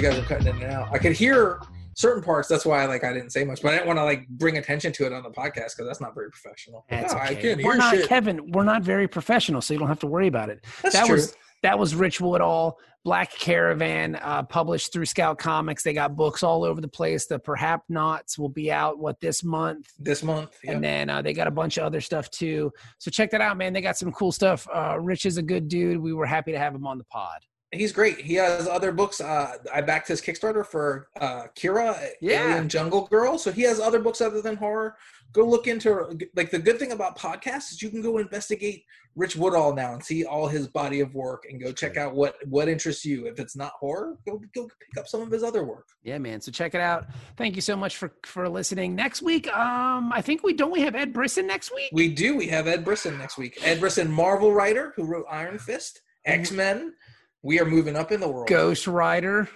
[0.00, 0.88] you guys were cutting in and out.
[0.92, 1.60] I could hear
[1.94, 2.48] certain parts.
[2.48, 4.92] That's why like I didn't say much, but I didn't want to like bring attention
[4.94, 6.86] to it on the podcast because that's not very professional.
[6.88, 7.42] That's No, I okay.
[7.42, 8.08] can't We're not shit.
[8.08, 8.50] Kevin.
[8.52, 10.64] We're not very professional, so you don't have to worry about it.
[10.82, 11.16] That's that true.
[11.16, 15.82] was that was Rich Woodall, Black Caravan, uh, published through Scout Comics.
[15.82, 17.26] They got books all over the place.
[17.26, 20.56] The Perhapanauts will be out what this month, this month.
[20.64, 20.72] Yeah.
[20.72, 22.72] and then uh, they got a bunch of other stuff too.
[22.96, 23.74] So check that out, man.
[23.74, 24.66] They got some cool stuff.
[24.74, 26.00] Uh, Rich is a good dude.
[26.00, 27.40] We were happy to have him on the pod.
[27.72, 28.20] He's great.
[28.20, 29.20] He has other books.
[29.20, 32.48] Uh, I backed his Kickstarter for uh, Kira, Yeah.
[32.48, 33.38] Alien Jungle Girl.
[33.38, 34.96] So he has other books other than horror.
[35.32, 38.82] Go look into like the good thing about podcasts is you can go investigate
[39.14, 42.34] Rich Woodall now and see all his body of work and go check out what
[42.48, 43.26] what interests you.
[43.26, 45.86] If it's not horror, go go pick up some of his other work.
[46.02, 46.40] Yeah, man.
[46.40, 47.06] So check it out.
[47.36, 48.96] Thank you so much for for listening.
[48.96, 51.90] Next week, um, I think we don't we have Ed Brisson next week.
[51.92, 52.36] We do.
[52.36, 53.56] We have Ed Brisson next week.
[53.62, 56.94] Ed Brisson, Marvel writer who wrote Iron Fist, X Men.
[57.42, 58.48] We are moving up in the world.
[58.48, 59.48] Ghost Rider.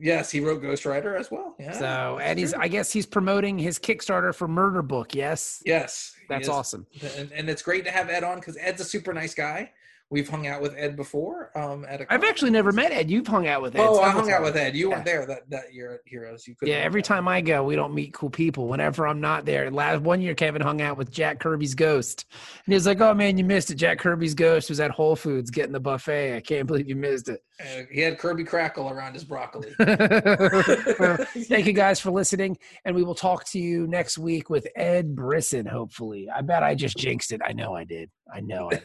[0.00, 1.56] Yes, he wrote Ghost Rider as well.
[1.58, 1.72] Yeah.
[1.72, 2.62] So Eddie's, true.
[2.62, 5.14] I guess he's promoting his Kickstarter for Murder Book.
[5.14, 6.86] Yes, Yes, that's awesome.
[7.16, 9.72] and, and it's great to have Ed on because Ed's a super nice guy.
[10.12, 11.56] We've hung out with Ed before.
[11.56, 13.08] Um, at a I've actually never met Ed.
[13.08, 13.80] You've hung out with Ed.
[13.80, 14.74] Oh, I hung out with Ed.
[14.74, 14.94] You Yeah.
[14.96, 16.48] weren't there that, that year at Heroes.
[16.48, 16.56] You.
[16.62, 18.66] Yeah, every time I go, we don't meet cool people.
[18.66, 22.72] Whenever I'm not there, last one year Kevin hung out with Jack Kirby's Ghost, and
[22.72, 23.76] he was like, "Oh man, you missed it.
[23.76, 26.34] Jack Kirby's Ghost was at Whole Foods getting the buffet.
[26.36, 29.72] I can't believe you missed it." Uh, he had Kirby Crackle around his broccoli.
[29.78, 35.14] Thank you guys for listening, and we will talk to you next week with Ed
[35.14, 35.66] Brisson.
[35.66, 37.40] Hopefully, I bet I just jinxed it.
[37.44, 38.10] I know I did.
[38.32, 38.82] I know I did.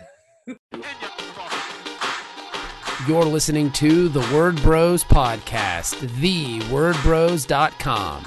[3.08, 8.26] You're listening to the Word Bros podcast, thewordbros.com.